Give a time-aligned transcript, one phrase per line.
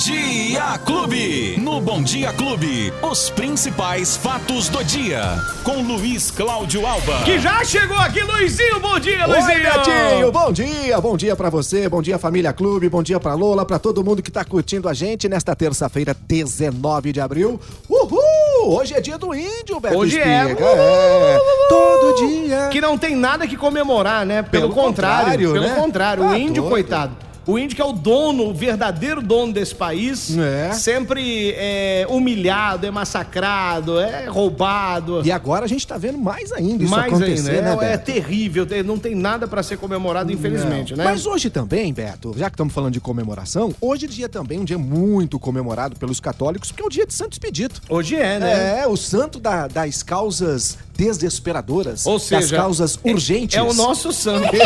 [0.00, 1.58] Dia Clube.
[1.58, 5.20] No Bom Dia Clube, os principais fatos do dia.
[5.62, 7.22] Com Luiz Cláudio Alba.
[7.22, 8.80] Que já chegou aqui, Luizinho.
[8.80, 9.60] Bom dia, Oi, Luizinho.
[9.60, 13.66] Betinho, bom dia, bom dia pra você, bom dia família Clube, bom dia pra Lola,
[13.66, 17.60] pra todo mundo que tá curtindo a gente nesta terça-feira, 19 de abril.
[17.86, 18.78] Uhul!
[18.78, 20.44] Hoje é dia do índio, Beto Hoje é.
[20.44, 21.38] Espiga, é.
[21.68, 22.68] Todo dia.
[22.72, 24.42] Que não tem nada que comemorar, né?
[24.42, 25.74] Pelo, Pelo contrário, contrário, Pelo né?
[25.74, 26.22] contrário.
[26.22, 27.29] Tá o índio, coitado.
[27.50, 30.72] O índio que é o dono, o verdadeiro dono desse país, É.
[30.72, 35.22] sempre é humilhado, é massacrado, é roubado.
[35.24, 37.98] E agora a gente tá vendo mais ainda isso Mais acontecer, ainda, né, é, é
[37.98, 41.02] terrível, tem- não tem nada pra ser comemorado, infelizmente, né?
[41.04, 44.64] Mas hoje também, Beto, já que estamos falando de comemoração, hoje é dia também um
[44.64, 47.82] dia muito comemorado pelos católicos, porque é o dia de Santo Expedito.
[47.88, 48.80] Hoje é, né?
[48.82, 53.56] É, o santo da- das causas desesperadoras, Ou seja, das causas é- urgentes.
[53.56, 54.50] É, o nosso santo.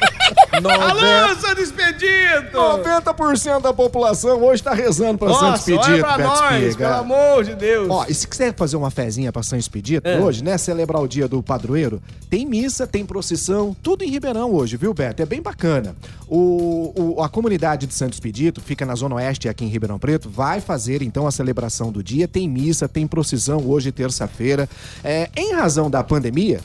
[0.52, 2.56] Alô, Santo Expedito!
[2.56, 6.88] 90% da população hoje tá rezando pra Santo Nossa, Expedito, olha pra Beto nós, Espiga.
[6.88, 7.88] pelo amor de Deus.
[7.88, 10.18] Ó, e se quiser fazer uma fezinha pra São Expedito É.
[10.18, 10.58] hoje, né?
[10.58, 15.22] Celebrar o dia do padroeiro, tem missa, tem procissão, tudo em Ribeirão hoje, viu, Beto?
[15.22, 15.94] É bem bacana.
[16.28, 20.28] O, o- a comunidade de Santo Expedito, fica na Zona Oeste aqui em Ribeirão Preto,
[20.28, 22.26] vai fazer então a celebração do dia.
[22.26, 24.68] Tem missa, tem procissão hoje, terça-feira.
[25.04, 26.60] É, em razão da pandemia.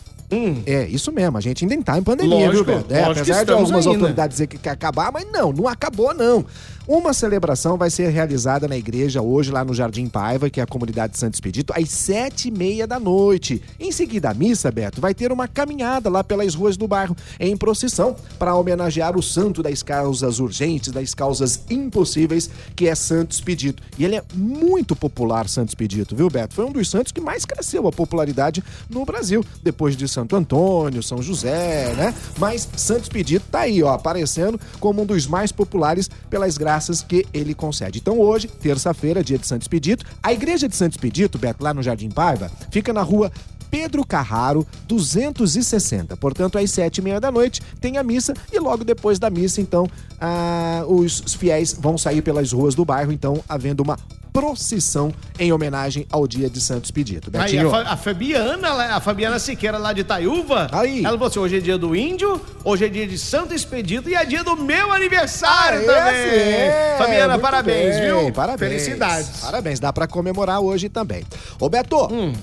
[0.65, 2.45] É, isso mesmo, a gente ainda tá em pandemia, Hum.
[2.47, 2.93] Lógico, viu, Beto?
[2.93, 3.97] É, apesar de algumas ainda.
[3.99, 6.45] autoridades dizer que quer acabar, mas não, não acabou não.
[6.87, 10.67] Uma celebração vai ser realizada na igreja hoje, lá no Jardim Paiva, que é a
[10.67, 13.59] comunidade de Santo Expedito, às sete e meia da noite.
[13.79, 17.57] Em seguida, a missa, Beto, vai ter uma caminhada lá pelas ruas do bairro, em
[17.57, 23.81] procissão, para homenagear o santo das causas urgentes, das causas impossíveis, que é Santo Expedito.
[23.97, 26.53] E ele é muito popular, Santo Expedito, viu, Beto?
[26.53, 31.01] Foi um dos santos que mais cresceu a popularidade no Brasil, depois de Santo Antônio,
[31.01, 32.13] São José, né?
[32.37, 36.74] Mas Santo Expedito tá aí, ó, aparecendo como um dos mais populares pelas graças
[37.07, 37.99] que ele concede.
[37.99, 41.83] Então hoje, terça-feira, dia de Santo Expedito, a igreja de Santo Expedito, Beto, lá no
[41.83, 43.31] Jardim Paiva, fica na rua
[43.69, 46.15] Pedro Carraro, 260.
[46.17, 49.59] Portanto, às sete e meia da noite tem a missa e logo depois da missa,
[49.59, 49.87] então,
[50.19, 53.97] ah, os fiéis vão sair pelas ruas do bairro, então, havendo uma
[54.39, 57.29] procissão em homenagem ao dia de Santo Expedito.
[57.33, 60.99] Aí, Betinho, a, Fa- a Fabiana, lá- a Fabiana Siqueira lá de Itaiúva, Aí.
[61.05, 64.13] ela falou assim, hoje é dia do índio, hoje é dia de Santo Expedito e
[64.15, 66.21] é dia do meu aniversário Ah, também.
[66.25, 68.31] esse é, Fabiana, muito parabéns, bem, viu?
[68.33, 68.71] Parabéns.
[68.83, 69.39] Felicidades.
[69.39, 71.23] Parabéns, dá pra comemorar hoje também.
[71.59, 72.33] Ô Beto, hum,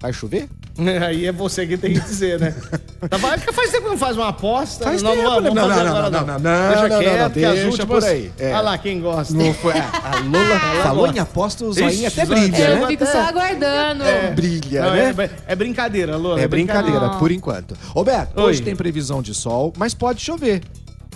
[0.00, 0.48] vai chover?
[1.06, 2.54] Aí é você que tem que dizer, né?
[3.04, 4.84] Tá, faz tempo que não faz uma aposta.
[4.84, 5.50] Faz não, tempo, não, né?
[5.50, 6.10] Não, não, não, não.
[6.10, 7.86] não, não, Deixa não, não, quieto, não, que as deixa últimas...
[7.86, 8.48] por aí, é.
[8.48, 9.34] Olha lá quem gosta.
[9.34, 9.74] Não foi.
[9.74, 12.86] A Lola falou em aposta, o zoinho até brilha, Eu né?
[12.86, 14.04] fico só aguardando.
[14.34, 15.14] Brilha, Não, né?
[15.46, 16.40] é, é brincadeira, Lola.
[16.40, 17.18] É brincadeira, Não.
[17.18, 17.76] por enquanto.
[17.94, 18.44] Ô Beto, Oi.
[18.44, 20.62] hoje tem previsão de sol, mas pode chover.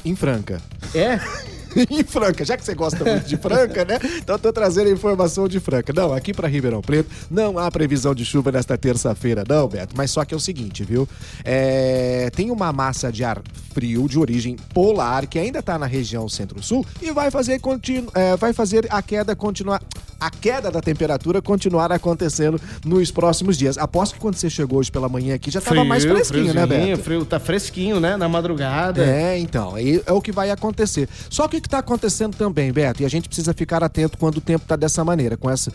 [0.04, 0.60] Em Franca.
[0.94, 1.18] É?
[1.90, 3.98] em Franca, já que você gosta muito de Franca, né?
[4.18, 5.92] Então tô trazendo a informação de Franca.
[5.92, 9.94] Não, aqui pra Ribeirão Preto não há previsão de chuva nesta terça-feira, não, Beto.
[9.96, 11.08] Mas só que é o seguinte, viu?
[11.44, 13.40] É, Tem uma massa de ar
[13.72, 18.10] frio de origem polar que ainda tá na região centro-sul e vai fazer, continu...
[18.14, 19.82] é, vai fazer a queda continuar.
[20.20, 23.78] A queda da temperatura continuar acontecendo nos próximos dias.
[23.78, 27.02] Aposto que quando você chegou hoje pela manhã aqui já tava mais fresquinho, né, Beto?
[27.02, 28.16] Frio, tá fresquinho, né?
[28.16, 29.04] Na madrugada.
[29.04, 31.08] É, então, aí é o que vai acontecer.
[31.30, 34.38] Só que o que está acontecendo também, Beto, e a gente precisa ficar atento quando
[34.38, 35.72] o tempo tá dessa maneira, com essa,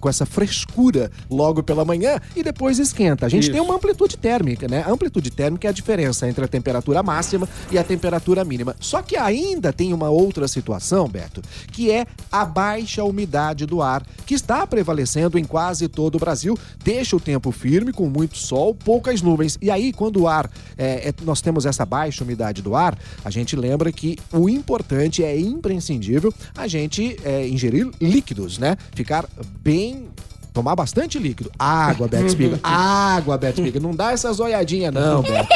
[0.00, 3.26] com essa frescura logo pela manhã e depois esquenta.
[3.26, 3.52] A gente Isso.
[3.52, 4.84] tem uma amplitude térmica, né?
[4.86, 8.74] A amplitude térmica é a diferença entre a temperatura máxima e a temperatura mínima.
[8.80, 14.06] Só que ainda tem uma outra situação, Beto, que é a baixa umidade do ar,
[14.26, 16.58] que está prevalecendo em quase todo o Brasil.
[16.82, 19.58] Deixa o tempo firme, com muito sol, poucas nuvens.
[19.60, 23.30] E aí, quando o ar, é, é- nós temos essa baixa umidade do ar, a
[23.30, 28.76] gente lembra que o importante é imprescindível a gente é, ingerir líquidos, né?
[28.94, 29.26] Ficar
[29.60, 30.08] bem
[30.52, 31.50] Tomar bastante líquido.
[31.58, 32.60] Água, Beto Espiga.
[32.62, 33.80] Água, Beto Espiga.
[33.80, 35.48] Não dá essas olhadinhas, não, Beto.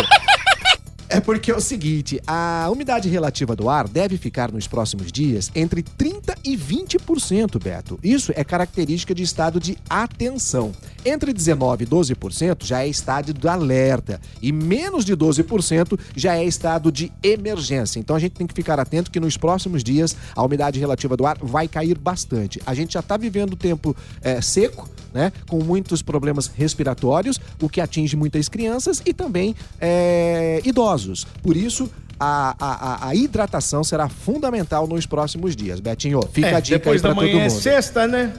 [1.08, 5.50] É porque é o seguinte, a umidade relativa do ar deve ficar nos próximos dias
[5.54, 6.15] entre 30%
[6.46, 7.98] e 20%, Beto.
[8.02, 10.72] Isso é característica de estado de atenção.
[11.04, 14.20] Entre 19% e 12% já é estado de alerta.
[14.40, 17.98] E menos de 12% já é estado de emergência.
[17.98, 21.26] Então a gente tem que ficar atento que nos próximos dias a umidade relativa do
[21.26, 22.62] ar vai cair bastante.
[22.64, 25.32] A gente já está vivendo tempo é, seco, né?
[25.48, 31.26] Com muitos problemas respiratórios, o que atinge muitas crianças e também é, idosos.
[31.42, 35.80] Por isso, a, a, a- hidratação será fundamental nos próximos dias.
[35.80, 37.60] Betinho, fica É, a dica aí depois pra da todo manhã é mundo.
[37.60, 38.32] sexta, né?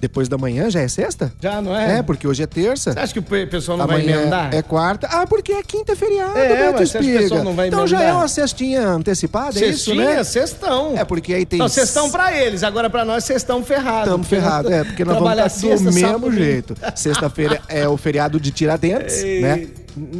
[0.00, 1.32] Depois da manhã já é sexta?
[1.40, 1.98] Já, não é?
[1.98, 2.92] É, porque hoje é terça.
[2.92, 4.54] Você acha que o pe- pessoal não vai Amanhã emendar?
[4.54, 5.08] é quarta.
[5.10, 7.18] Ah, porque é quinta é feriado, É, Beto você acha que o Espiga.
[7.18, 10.22] pessoal não vai Então já é uma cestinha antecipada, é isso, Cestinha, né?
[10.22, 10.96] sextão.
[10.96, 11.58] É, porque aí tem...
[11.58, 14.04] Não, cestão pra eles, agora pra nós cestão ferrado.
[14.10, 16.76] Estamos ferrados, é, porque nós vamos estar do sexta, mesmo jeito.
[16.94, 19.66] Sexta-feira é o feriado de Tiradentes, né?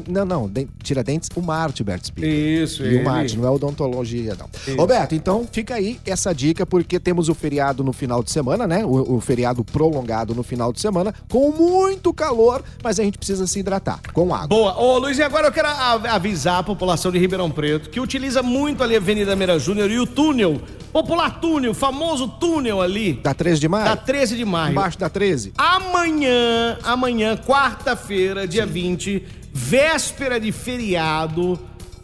[0.09, 2.27] Não, não, de- Tiradentes, o Marte, Beto Espiga.
[2.27, 2.97] Isso, E ele.
[2.99, 4.49] o Marte, não é odontologia, não.
[4.67, 4.77] Isso.
[4.77, 8.85] Roberto, então fica aí essa dica, porque temos o feriado no final de semana, né?
[8.85, 13.47] O, o feriado prolongado no final de semana, com muito calor, mas a gente precisa
[13.47, 14.49] se hidratar com água.
[14.49, 14.77] Boa.
[14.79, 18.95] Ô, Luizinho, agora eu quero avisar a população de Ribeirão Preto que utiliza muito ali
[18.95, 20.61] a Avenida Meira Júnior e o túnel,
[20.93, 23.85] popular túnel, famoso túnel ali, Da 13 de maio?
[23.85, 24.73] da 13 de maio.
[24.73, 25.53] Embaixo da 13?
[25.57, 29.23] Amanhã, amanhã, quarta-feira, dia 20,
[29.59, 31.59] véspera de feriado,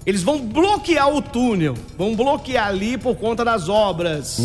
[0.04, 1.74] eles vão bloquear o túnel.
[1.96, 4.40] Vão bloquear ali por conta das obras.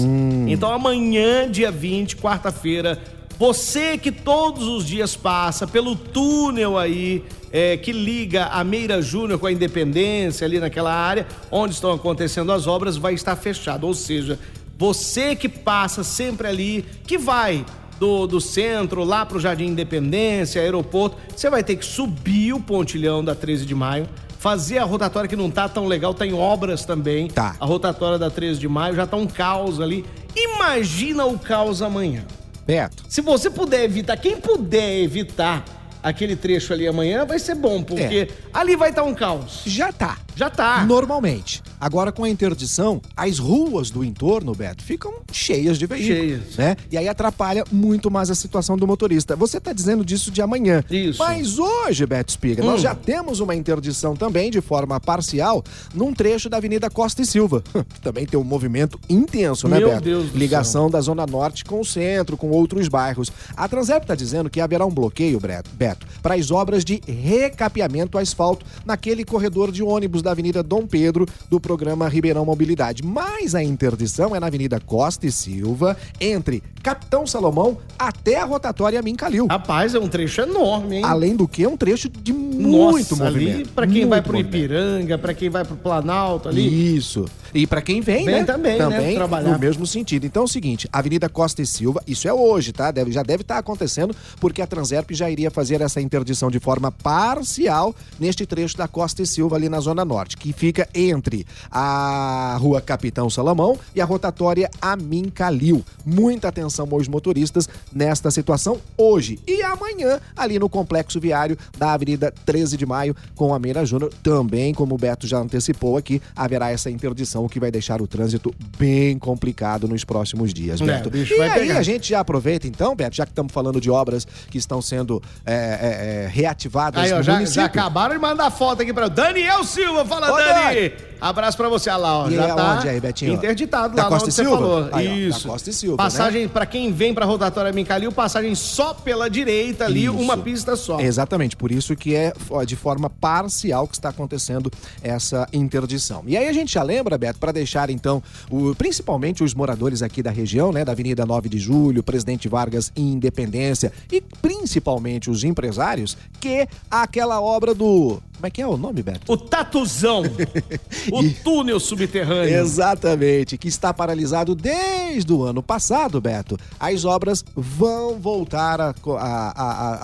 [0.47, 3.01] Então amanhã, dia 20, quarta-feira,
[3.37, 9.39] você que todos os dias passa pelo túnel aí, é, que liga a Meira Júnior
[9.39, 13.87] com a Independência, ali naquela área onde estão acontecendo as obras, vai estar fechado.
[13.87, 14.37] Ou seja,
[14.77, 17.65] você que passa sempre ali, que vai
[17.99, 23.23] do, do centro lá pro Jardim Independência, aeroporto, você vai ter que subir o pontilhão
[23.23, 24.07] da 13 de maio,
[24.39, 27.27] fazer a rotatória que não tá tão legal, tem obras também.
[27.27, 27.55] Tá.
[27.59, 30.05] A rotatória da 13 de maio já tá um caos ali.
[30.35, 32.23] Imagina o caos amanhã.
[32.65, 33.03] Beto.
[33.09, 35.65] Se você puder evitar, quem puder evitar
[36.01, 39.63] aquele trecho ali amanhã, vai ser bom, porque ali vai estar um caos.
[39.65, 40.17] Já tá.
[40.39, 40.85] Já tá.
[40.85, 41.61] Normalmente.
[41.81, 46.17] Agora, com a interdição, as ruas do entorno, Beto, ficam cheias de veículos.
[46.17, 46.55] Cheias.
[46.55, 46.77] Né?
[46.89, 49.35] E aí atrapalha muito mais a situação do motorista.
[49.35, 50.81] Você tá dizendo disso de amanhã.
[50.89, 51.19] Isso.
[51.19, 52.83] Mas hoje, Beto Espiga, nós Hum.
[52.83, 55.61] já temos uma interdição também, de forma parcial,
[55.93, 57.61] num trecho da Avenida Costa e Silva.
[57.93, 60.03] que também tem um movimento intenso, né, Meu Beto?
[60.03, 63.29] Deus do Ligação da Zona Norte com o centro, com outros bairros.
[63.57, 68.17] A Transep está dizendo que haverá um bloqueio, Beto, Beto para as obras de recapeamento
[68.17, 73.03] asfalto naquele corredor de ônibus da Avenida Dom Pedro do programa Ribeirão Mobilidade.
[73.03, 79.01] Mas a interdição é na Avenida Costa e Silva, entre Capitão Salomão até a rotatória
[79.01, 79.47] Mincalil.
[79.47, 81.03] Rapaz, é um trecho enorme, hein?
[81.03, 83.69] Além do que, é um trecho de muito Nossa, ali movimento.
[83.73, 84.55] pra quem vai muito pro movimento.
[84.55, 86.95] Ipiranga, pra quem vai pro Planalto ali.
[86.95, 87.25] Isso.
[87.53, 88.43] E pra quem vem, Vem né?
[88.43, 89.51] também, né, trabalhar.
[89.51, 90.23] no mesmo sentido.
[90.25, 92.91] Então é o seguinte, Avenida Costa e Silva, isso é hoje, tá?
[92.91, 96.91] Deve, já deve estar acontecendo, porque a Transerp já iria fazer essa interdição de forma
[96.91, 102.55] parcial neste trecho da Costa e Silva ali na Zona Norte, que fica entre a
[102.59, 105.83] Rua Capitão Salomão e a rotatória Amin Calil.
[106.05, 112.33] Muita atenção aos motoristas nesta situação hoje e amanhã ali no complexo viário da Avenida
[112.45, 114.11] 13 de Maio com a Meira Júnior.
[114.21, 118.07] Também, como o Beto já antecipou aqui, haverá essa interdição, o que vai deixar o
[118.07, 121.07] trânsito bem complicado nos próximos dias, É, Beto.
[121.07, 121.77] o bicho e aí pegar.
[121.79, 125.21] a gente já aproveita então, Beto, já que estamos falando de obras que estão sendo
[125.45, 129.09] é, é, é, reativadas Aí, ó, já, já acabaram de mandar foto aqui pra eu.
[129.09, 130.91] Daniel Silva, fala, Ô, Dani!
[131.21, 132.29] Abraço pra você, olha lá, ó.
[132.29, 133.33] E já é tá aí, Betinho?
[133.33, 134.57] interditado Da lá Costa onde e você Silva?
[134.57, 134.89] falou.
[134.93, 135.13] Aí, ó,
[135.57, 135.73] Isso.
[135.73, 140.13] Silva, Passagem pra quem vem pra rotatória Mincalil, passagem só pela direita ali, Isso.
[140.17, 140.99] uma pista só.
[140.99, 142.33] Exatamente, por isso que é
[142.67, 144.69] de forma parcial que está acontecendo
[145.01, 146.21] essa interdição.
[146.27, 148.21] E aí a gente já lembra, Beto, para deixar então,
[148.51, 152.91] o- principalmente os moradores aqui da região, né, da Avenida 9 de Julho, Presidente Vargas
[152.93, 158.21] e Independência, e principalmente os empresários, que aquela obra do.
[158.39, 159.19] Como é que é o nome, Beto?
[159.31, 160.23] O Tatuzão.
[161.11, 162.55] o E- túnel subterrâneo.
[162.57, 166.57] Exatamente, que está paralisado desde o ano passado, Beto.
[166.79, 169.51] As obras vão voltar a, a,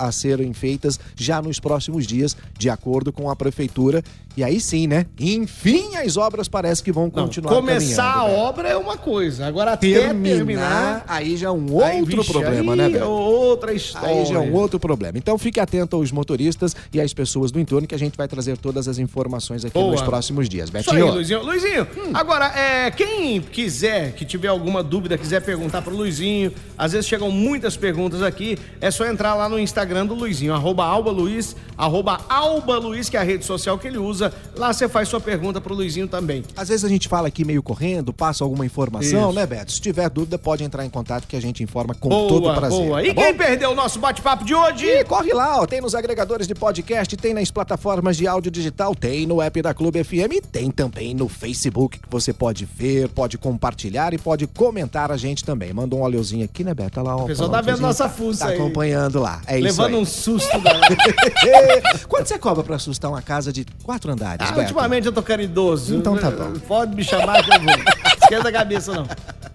[0.02, 4.02] a, a- serem feitas já nos próximos dias, de acordo com a prefeitura.
[4.36, 5.06] E aí sim, né?
[5.18, 9.72] Enfim, as obras parece que vão Não, continuar começar a obra é uma coisa, agora
[9.72, 11.04] até Terminar, terminar.
[11.08, 13.06] aí já é um aí, outro vixe, problema, aí né, Beto?
[13.06, 14.08] outra história.
[14.10, 15.16] Aí já é um outro problema.
[15.16, 18.56] Então fique atento aos motoristas e às pessoas do entorno que a gente vai trazer
[18.56, 19.92] todas as informações aqui Boa.
[19.92, 20.68] nos próximos dias.
[20.68, 21.12] Isso aí, Betinho.
[21.12, 21.42] Luizinho.
[21.42, 27.06] Luizinho, agora, é, quem quiser, que tiver alguma dúvida, quiser perguntar pro Luizinho, às vezes
[27.06, 31.56] chegam muitas perguntas aqui, é só entrar lá no Instagram do Luizinho, arroba Alba Luiz,
[31.76, 34.32] arroba Alba Luiz, que é a rede social que ele usa.
[34.56, 36.42] Lá você faz sua pergunta pro Luizinho também.
[36.56, 39.38] Às vezes a gente fala aqui meio correndo, passa alguma informação, Isso.
[39.38, 39.72] né, Beto?
[39.72, 42.78] Se tiver dúvida, pode entrar em contato que a gente informa com Boa, todo prazer.
[42.78, 43.02] boa.
[43.02, 44.86] E tá quem perdeu o nosso bate-papo de hoje?
[44.86, 48.94] E corre lá, ó, tem nos agregadores de podcast, tem nas plataformas de áudio digital,
[48.94, 53.08] tem no app da Clube FM e tem também no Facebook que você pode ver,
[53.10, 55.72] pode compartilhar e pode comentar a gente também.
[55.72, 57.00] Manda um olhozinho aqui, né, Beto?
[57.02, 58.56] Lá, ó, O pessoal tá vendo nossa fuça Tá aí.
[58.58, 59.40] acompanhando lá.
[59.46, 62.04] É Levando um susto aí.
[62.08, 64.60] Quanto você cobra pra assustar uma casa de quatro andares, Ah, Beto?
[64.60, 65.94] ultimamente eu tô caridoso.
[65.96, 66.52] Então tá bom.
[66.66, 67.74] Pode me chamar que eu vou.
[68.22, 69.06] Esquenta a cabeça, não.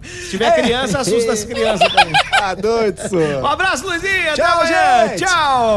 [0.02, 2.12] Se tiver criança, assusta as crianças também.
[2.30, 3.46] Tá doido, Um senhor.
[3.46, 4.34] abraço, Luizinho.
[4.34, 5.24] Tchau, gente.
[5.24, 5.76] Tchau.